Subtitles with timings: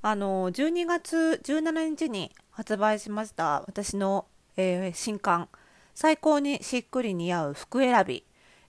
[0.00, 5.48] あの12月17日に発売しました私の、えー、新刊。
[5.94, 8.22] 最高にしっくり似合う服選び、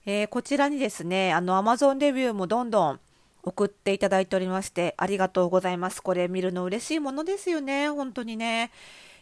[0.04, 3.00] えー、こちらにですねあの Amazon レビューもどんどん
[3.44, 6.02] 送っていただいておりましてありがとうございます。
[6.02, 8.72] これ見るの嬉しいものですよね本当にね。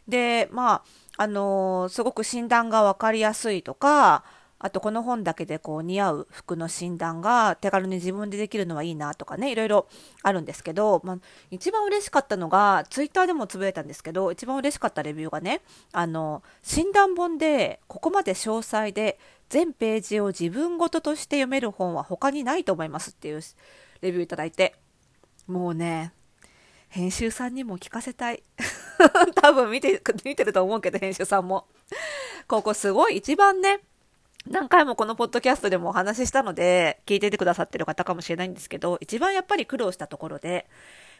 [0.09, 0.83] でま
[1.17, 4.25] ああのー、すごく診断が分かりやすいとか
[4.61, 9.89] あとこの本だけでこう似合う服の診断が手軽に自分でできるのはいいなとかねいろいろ
[10.23, 11.19] あるんですけど、まあ、
[11.51, 15.61] 一番嬉しかったのがツイッターでもつぶやいたんですけど一番嬉しかったレビューがね
[15.93, 19.19] あの診断本でここまで詳細で
[19.49, 23.41] 全ページを自分ごととして読める本は他にないと思いますっていう
[24.01, 24.75] レビューいただいて
[25.47, 26.13] もうね
[26.89, 28.43] 編集さんにも聞かせたい。
[29.37, 31.67] 多分見て見てると思うけど編集さんも。
[32.47, 33.19] ここすごい。
[33.19, 33.81] 一番ね
[34.51, 40.67] 何回もこのポッドキャストでもお話ししたので、聞いててくださってる方かもしれないんですけど、一番やっぱり苦労したところで、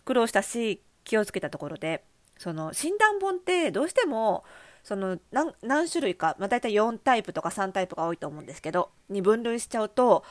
[0.07, 2.05] 苦労したし、気をつけたところで、
[2.39, 4.45] その診断本ってどうしても、
[4.83, 10.25] その何何種類か、まあ、大体4タイプとか3タイプが多いと思うんですけど、に分類しちゃうと、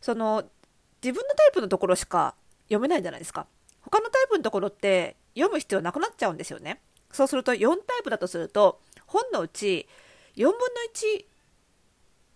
[0.00, 0.44] その
[1.02, 3.46] 自分のタイプのところしか読めないじゃないですか。
[3.80, 6.80] 他のタイプのところって読む必要なくなっちゃうんですよね。
[7.10, 9.88] そうすると4タイプだとすると、本のうち
[10.36, 10.58] 4分の
[10.92, 11.24] 1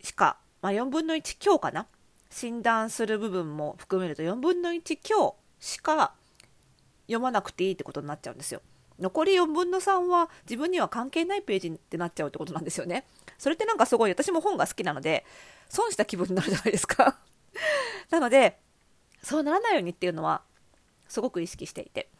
[0.03, 1.87] しか、まあ、4分の1強かな
[2.31, 6.15] 診断する部分も含めると4分の1強しか
[7.07, 8.63] 読まなくていいってことになっちゃうんですよ。
[9.01, 13.07] 残り4分の3は自分には関係ないページってなっちゃうってことなんですよね。
[13.39, 15.25] それってなんかすごい私も本が好きなので
[15.69, 17.19] 損した気分になるじゃないですか
[18.11, 18.59] なので
[19.23, 20.43] そうならないようにっていうのは
[21.09, 22.11] すごく意識していて。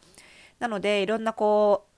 [0.59, 1.90] なのでいろんなこう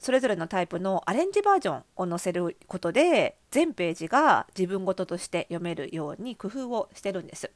[0.00, 7.50] それぞれのタイプのアレンジバージョンを載せることで全ページが自分ごととして読めるように工夫をしてるんです。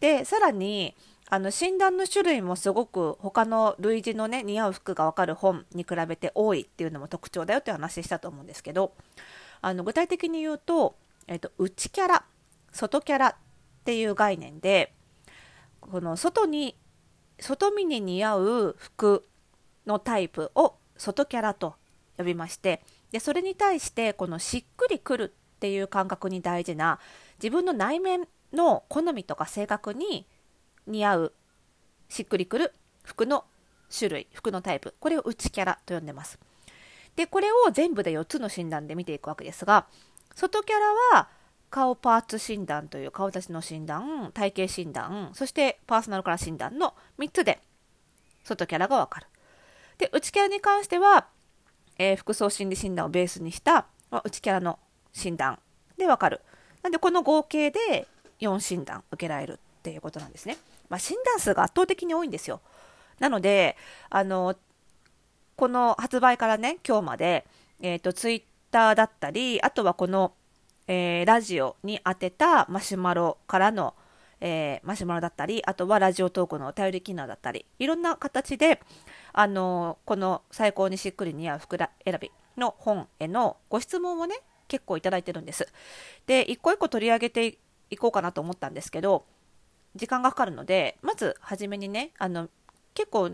[0.00, 0.94] でさらに
[1.28, 8.92] あの診断の種類もすごく他の類似のね似合う服がわかる本に比べて多いっていうのも特徴だよって話したと思うんですけど
[9.60, 10.96] あの具体的に言うと、
[11.26, 12.24] えっと、内キャラ
[12.70, 13.34] 外キャラっ
[13.84, 14.92] ていう概念で
[15.80, 16.76] この外に
[17.40, 19.26] 外見に似合う服
[19.86, 21.74] のタイプを外キャラと
[22.18, 26.98] 呼びましてでそれに対してこのしっくりくるっていう感覚に大事な
[27.38, 30.26] 自分の内面の好みとか性格に
[30.86, 31.32] 似合う
[32.08, 33.44] しっくりくる服の
[33.96, 34.94] 種類服のタイプ。
[34.98, 36.38] これを内キャラと呼んでます。
[37.14, 39.86] でこれを全部で4つの診断で見ていくわけですが
[40.34, 41.28] 外キャラは
[41.70, 47.60] 顔パーツ診断という顔立ちの診断体型診断そしてパーソナルカラー診断の3つで
[48.44, 49.26] 外キャラがわかる。
[49.98, 51.26] で、内キャラに関しては、
[51.98, 54.78] えー、服装心理診断をベースにした、まあ、内キャラの
[55.12, 55.58] 診断
[55.96, 56.40] でわかる。
[56.82, 58.06] なんで、この合計で
[58.40, 60.56] 4診断受けられるっていうことなんですね。
[60.88, 62.60] まあ、診断数が圧倒的に多いんですよ。
[63.18, 63.76] なので、
[64.10, 64.56] あの、
[65.56, 67.46] この発売からね、今日まで、
[67.80, 70.34] えっ、ー、と、ツイッターだったり、あとはこの、
[70.86, 73.94] えー、ラジオに当てたマシュマロからの、
[74.40, 78.80] えー、マシュマロだったり、あとはラジオトークのお便り機能だったり、いろんな形で、
[79.36, 84.36] あのこの最高にしっくり似合う服選びの本へのご質問をね
[84.66, 85.68] 結構いただいてるんです。
[86.26, 87.58] で一個一個取り上げて
[87.90, 89.26] いこうかなと思ったんですけど
[89.94, 92.48] 時間がかかるのでまず初めにねあの
[92.94, 93.30] 結構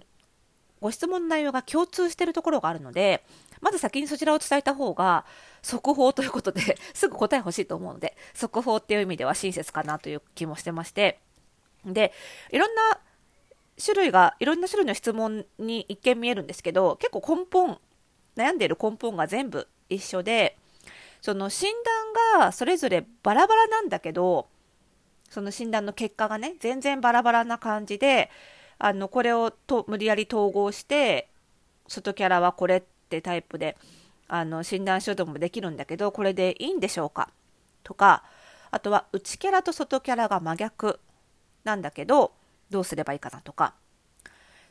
[0.81, 3.25] ご質問の内容が共通してるところがあるので
[3.61, 5.25] まず先にそちらを伝えた方が
[5.63, 11.21] 速報ということで すぐ答え欲しいと思うので速報っていう意味では親切かなという気もしてまして
[11.85, 12.13] で
[12.51, 12.99] いろんな
[13.83, 17.79] 種類が、いろんな種類の質問に一見見えるんですけど、結構根本、
[18.37, 20.57] 悩んでいる根本が全部一緒で、
[21.21, 21.73] その診
[22.35, 24.49] 断がそれぞれバラバラなんだけど、
[25.31, 28.31] その診断の結果がね、全然バラバラな感じで、
[28.79, 31.29] あの、これをと無理やり統合して、
[31.89, 33.77] 外キャラはこれってタイプで、
[34.29, 37.31] あの、診断書でもできるんだけど、これでいいんでしょうか？
[37.83, 38.25] とか、
[38.71, 41.01] あとは内キャラと外キャラが真逆
[41.65, 42.33] なんだけど、
[42.73, 43.75] どうすればいいかなとか。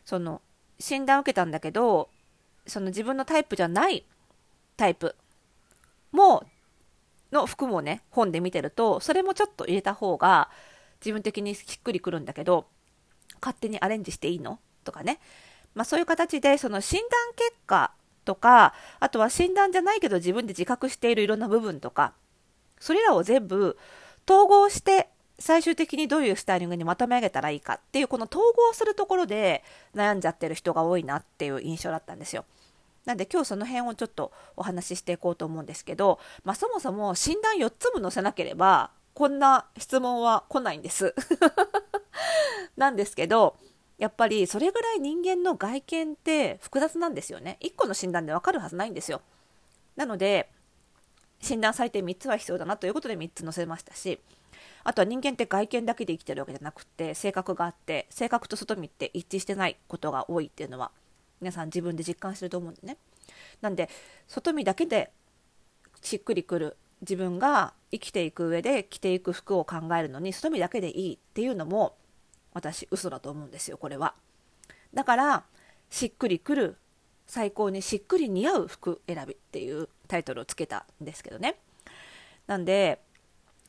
[0.04, 0.42] その
[0.80, 2.10] 診断を受けたんだけど
[2.68, 4.06] その自分のタイプじゃない
[4.78, 5.16] タイプ
[6.12, 6.44] も
[7.32, 10.50] の服もね本で見てるとそれもちょっと入れた方が
[11.00, 12.66] 自分的にしっくりくるんだけど
[13.42, 15.20] 勝手にアレンジしていいのとかね、
[15.74, 17.94] まあ、そういう形でその診断結果
[18.26, 22.14] とかあとは診断じゃないけど自分で自覚しているいろんな部分とか
[22.80, 23.78] それらを全部
[24.30, 25.10] 統合して
[25.42, 29.64] 最終的にどういうスタイリングにまとめ上げたらいいかっていうこの統合するところで
[29.96, 32.46] 悩んじゃってる人が多いなっていう印象だったんですよ。
[33.06, 41.16] なんで今日その辺をちょっとお話ししていこうと思うんですけど、まあ、そもそも診断4つも載せなければこんな質問は来ないんです。
[42.78, 43.58] なんですけど
[43.98, 49.22] やっぱりそれぐらい人間の外見って複雑なんですよね1個の診断でわかるはずないんですよ
[49.96, 50.50] なので
[51.40, 54.20] 診断されて3つは必要だなということで3つ載せましたし
[54.84, 60.92] あとは人間って外見だけで生きてるわけじゃなくて性格があって性格と外見って一致してないことが多いっていうのは
[61.40, 62.98] 皆さん自分で実感してると思うんでね。
[63.62, 63.90] なんで
[64.28, 65.12] 外見だけで
[66.02, 71.96] しっくりくる自分が生きていく上で着ていく服を考えるのに外見だけでいいっていうのも
[72.54, 74.14] 私嘘だと思うんですよこれは。
[74.94, 75.44] だから
[75.90, 76.78] しっくりくる
[77.26, 81.56] 最高にしっくり似合う服選びっていうタイトルをつけたんですけどね。
[82.48, 83.02] なんで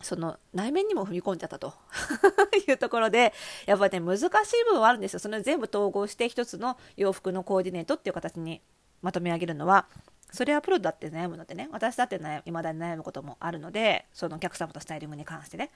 [0.03, 1.75] その内面にも踏み込んじゃったと
[2.69, 3.33] いうところで
[3.67, 4.29] やっぱりね難しい
[4.65, 8.61] 部分はあるんですよその全部統合して一つの洋服のコーディネートっていう形に
[9.01, 9.87] まとめ上げるのは
[10.33, 15.71] それはプロだって悩むのでね私だっていまだに悩むこともあるのでそのお客様とスタイリングに関してね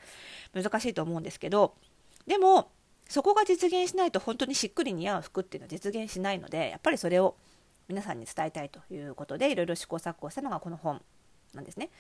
[0.55, 1.75] 難しいと思うんですけど
[2.27, 2.71] でも
[3.09, 7.37] そこが実現しないと本当にしっくり似合う服っていうのは実現しないのでやっぱりそれを
[7.89, 11.01] 皆さんに伝えたいということでいろいろ試行錯誤したのがこの本
[11.55, 11.91] なんですね。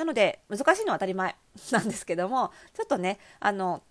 [0.00, 1.36] なので難しいのは当たり前
[1.72, 3.82] なんですけどもちょっとねあの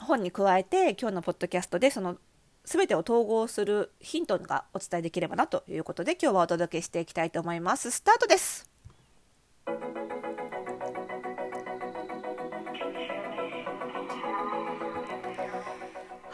[0.00, 2.18] 本に加えて今日のポッドキャストでその
[2.64, 7.90] 全てを統合するヒントがお伝えできればなということで今日はお届けしていきたいと思います。
[7.90, 8.68] スタートです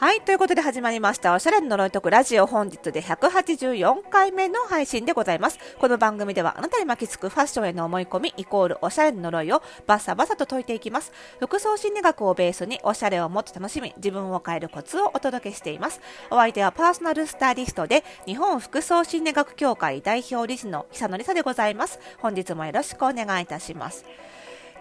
[0.03, 1.33] はい、ということで始まりました。
[1.33, 5.61] おしゃれの呪いとくラジオ本日で184回目の配信でございます。
[5.79, 11.13] この番組ではあなたに巻きつくファッションへの思い込みイコールおしゃれの呪いをバサバサと解いていきます。
[11.39, 16.01] 服装心理学をベースにおしゃれをもっと楽しみ、自分を変えるコツをお届けしています。
[16.33, 22.01] お相手はパーソナルスタイリストで日本服装心理学協会代表理事の久野里沙でございます。
[22.19, 24.05] 本日もよろしくお願いいたします。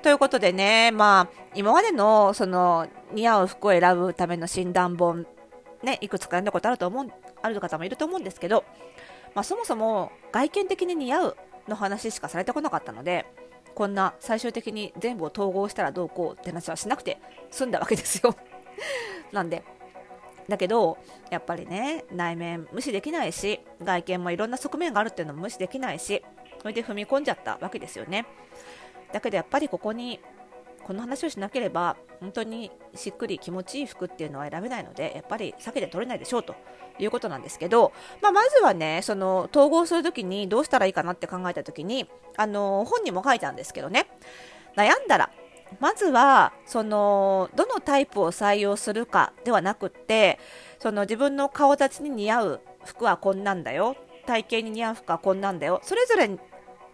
[0.01, 5.27] ということでね、まあ、今までの、その、似合う服を選ぶための診断本、
[5.83, 7.07] ね、いくつか読んだことあると思う、
[7.42, 8.63] ある方もいると思うんですけど、
[9.36, 11.38] まあ、そもそも外見的に似合う
[11.68, 13.25] の話しかされてこなかったので、
[13.75, 17.19] こんな最終的に全部を統合したらどうこうって話はしなくて
[17.51, 18.36] 済んだわけですよ。
[19.31, 19.63] なんで、
[20.50, 20.98] だけど、
[21.30, 26.24] やっぱりね、内面無視できないし、外見もいろんな側面があるっていうのも無視できないし、
[26.59, 28.25] それで踏み込んじゃったわけですよね。
[29.13, 30.19] だけどやっぱりここに
[30.84, 36.56] この話をしなければ本当にしっくり気持ちいい服っていうのは選べないのでやっぱり避けて取れないでしょうと
[37.00, 44.08] いうことなんですけど、まあ、まずはねその統合するときにどうしたらいいかなって考えたときにあの本にも書いたんですけどね。
[44.75, 45.30] 悩んだら
[45.80, 50.40] まずはそのどのタイプを採用するかではなくって
[50.80, 56.30] その自分の顔立ちに似合う服はこんなんだよ体型に似合う服はこんなんだよそれぞれ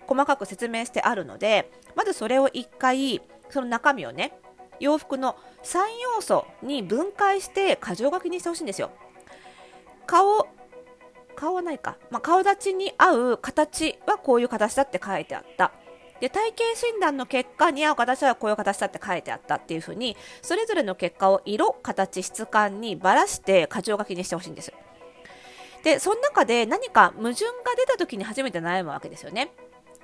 [0.08, 4.34] 細かく説明してあるのでまずそれを1回その中身をね
[4.80, 5.80] 洋服の3
[6.16, 8.92] 要素に分解して箇条書きにしてほしいんですよ。
[10.06, 10.48] 顔
[11.36, 15.72] 顔はないか、まあ、顔立ちに合う形はこういう形だって書いてあった。
[16.20, 24.74] で体型診断の結果に合う形はこういう形だって書いてあったっていう風にそれぞれの結果を色形質感にばらして箇条書きにしてほしいんです。
[25.84, 29.52] でその中で何か矛盾が出た時に初めて悩むわけですよね。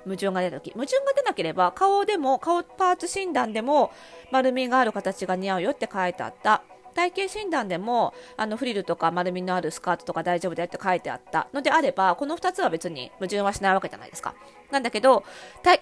[0.04, 0.72] 矛盾が出た時。
[0.72, 3.92] 矛盾が出なければ顔でも顔パーツ診断でも
[4.30, 6.62] 丸みがある形が似合うよって書いてあった。
[6.94, 11.48] 体型診断でもあのフリルとか丸みのあるスカートとか大丈夫だよって書いてあった。
[11.52, 14.34] のであればこの2つは別に矛盾はしないわけじゃないですか。
[14.70, 15.24] なんだけど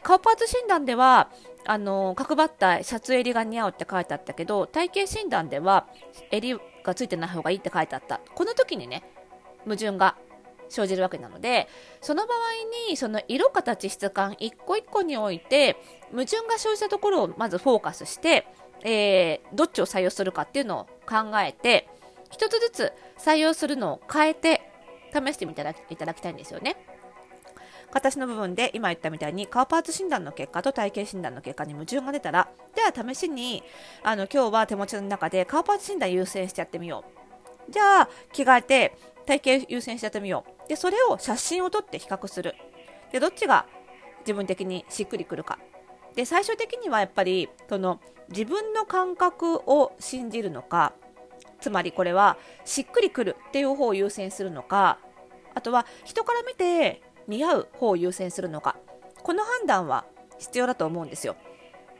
[0.03, 1.29] 顔パーツ診断では
[1.67, 5.87] あの角張ったシャツ襟が似合うって書いてあったけど体型診断では
[6.31, 8.21] 襟がついてない方がいいって書いてあった。
[8.35, 9.05] この時にね
[9.65, 10.17] 矛盾が
[10.73, 11.69] 生じるわけなので
[12.01, 15.77] その場合にその色形質感一個一個において
[16.11, 18.47] 矛盾が生じたところをまずフォーカスして、
[18.83, 21.89] えー、どっちを採用するかっていうのを考えて
[22.31, 24.63] 一つずつ採用するのを変えて
[25.13, 25.61] 試してみて
[25.91, 26.77] いただきたいんですよね。
[27.93, 33.63] 形の部分で今言ったみたいに顔パーツ診断の結果と体型診断の結果に矛盾が出たらじゃあ試しに
[34.03, 37.05] あの今日は手持ちの中で顔パーツ診断優先してやってみよ
[37.69, 42.55] うじゃあ着替えて体型優先してやってみようでそれを写真を撮って比較する。
[43.13, 43.67] でどっちが
[44.21, 45.59] 自分的にしっくりくるか。
[46.15, 48.01] で最終的にはやっぱりその
[48.31, 50.95] 自分の感覚を信じるのか
[51.61, 54.99] つまりこれはしっくりくるっていう方を優先するのか
[55.55, 58.77] あとは人から見て似合う方を優先するのか。
[59.23, 60.07] この判断は
[60.39, 61.37] 必要だと思うんですよ。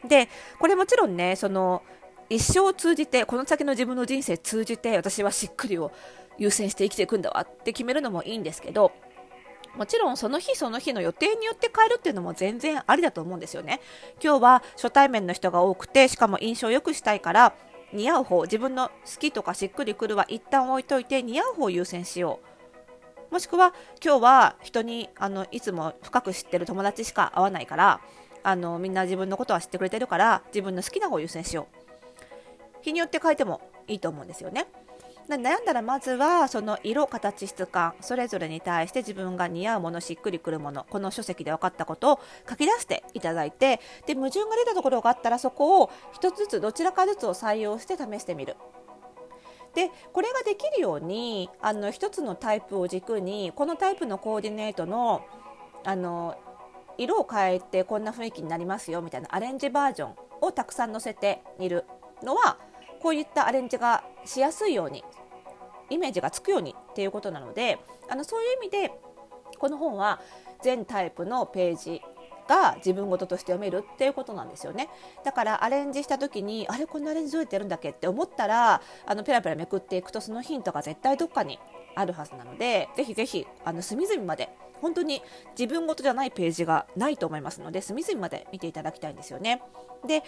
[0.09, 1.83] でこれもちろんねその
[2.31, 5.93] 一生を通じてこの先の自分の人生通じて私はしっくりを
[6.39, 8.93] 優先して生きていくんだわって決めるのもいいんですけど
[9.77, 13.81] もちろんその日その日の予定によって変えるっていうのも全然ありだと思うんですよね。
[14.23, 17.55] 今日は初対面の人が多くてしかも印象を良くしたいから
[17.93, 22.41] 似合う方自分の好きとかしっくりくるは一旦置いといて似合う方を優先しよ
[23.31, 23.33] う。
[23.33, 23.73] もしくは
[24.05, 28.01] 今日は人にあのいつも深く知ってる友達しか会わないから
[28.43, 31.77] あのみんな自分のことは知ってくれてるから自分の好きな方を優先しよう。
[32.83, 34.67] 日によって変えてもいいと思うんですよね。
[35.29, 48.57] 悩んだらまずはその色形質感それぞれに対して自分が似合うものしっくりくるものこの書籍で分かったことを書き出していただいてで矛盾が出たところがあったらそこを1つずつどちらかずつを採用して試してみる。
[49.75, 55.25] でこれができるようにあの1つのタイプを軸にこのタイプのコーディネートの
[55.85, 56.37] あの
[56.99, 61.87] 色を変えてこんな雰囲気になりますよみたいなアレンジバージョンをたくさん載せている
[62.23, 62.59] のは
[63.03, 65.05] こういったアレンジがしやすいように
[65.91, 67.79] イメージがつくようにっていうことなので
[68.09, 68.93] あのそういう意味で
[69.59, 70.21] この本は
[70.63, 72.01] 全タイプのページ
[72.49, 74.89] が自分事として読めるっていうことなんですよね
[75.25, 81.59] だからアレンジした時にあれこんなアレンジどうやってやるんだっけって思ったらあのペラペラめくっていくとそのヒントが絶対どっかに
[81.95, 84.49] あるはずなのでぜひぜひあの隅々まで
[84.81, 85.23] 本当に
[85.59, 89.63] 自分事じゃないページがないと思いますので隅々まで見ていただきたいんですよね。
[90.05, 90.25] で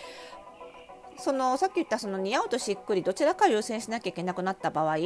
[1.18, 4.98] そのさっき言ったその似合うとしっくりどちらか優先しなきゃいけなくなった場合っ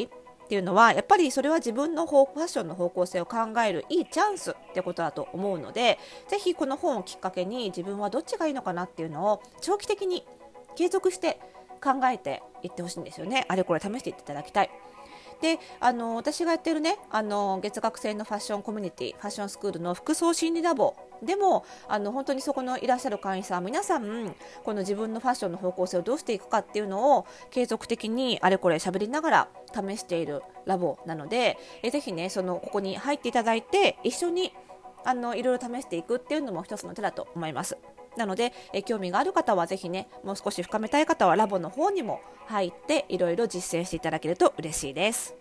[0.48, 5.98] ていうのはやっぱりそれは自分のファッションの方向性を考えるいいチャンスってことだと思うので
[6.28, 10.24] ぜひこの本をきっかけに自分はどっちがいいのかなっていうのを長期的に
[10.74, 11.38] 継続して
[11.82, 14.70] 考えていってほしいんですよねあれこれ試していっていただきたい。
[15.40, 34.52] であの私がやってるねあの月額制のファッションコミュニティファッションスクールの服装心理ラボでもあの本当にそこのいらっしゃる会員さん皆さんこの自分のファッションの方向性をどうしていくかっていうのを継続的にあれこれ喋りながら試しているラボなのでえぜひねそのここに入っていただいて一緒に
[35.04, 37.78] あのいろいろ試していくっていうのも一つの手だと思います。
[38.18, 45.34] なので、え興味がある方はぜひね、もう少し深めたい方はラボの方にも入っていろいろ実践していただけると嬉しいです。